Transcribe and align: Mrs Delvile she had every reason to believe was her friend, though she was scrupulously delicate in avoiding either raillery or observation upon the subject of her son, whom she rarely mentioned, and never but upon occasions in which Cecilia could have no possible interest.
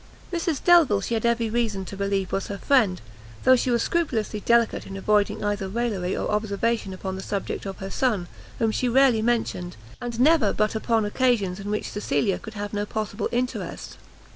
Mrs 0.33 0.63
Delvile 0.63 1.01
she 1.01 1.13
had 1.13 1.27
every 1.27 1.51
reason 1.51 1.85
to 1.85 1.95
believe 1.95 2.31
was 2.31 2.47
her 2.47 2.57
friend, 2.57 2.99
though 3.43 3.55
she 3.55 3.69
was 3.69 3.83
scrupulously 3.83 4.39
delicate 4.39 4.87
in 4.87 4.97
avoiding 4.97 5.43
either 5.43 5.67
raillery 5.69 6.17
or 6.17 6.27
observation 6.31 6.91
upon 6.91 7.15
the 7.15 7.21
subject 7.21 7.67
of 7.67 7.77
her 7.77 7.91
son, 7.91 8.27
whom 8.57 8.71
she 8.71 8.89
rarely 8.89 9.21
mentioned, 9.21 9.75
and 10.01 10.19
never 10.19 10.53
but 10.53 10.73
upon 10.73 11.05
occasions 11.05 11.59
in 11.59 11.69
which 11.69 11.91
Cecilia 11.91 12.39
could 12.39 12.55
have 12.55 12.73
no 12.73 12.83
possible 12.87 13.29
interest. 13.31 13.97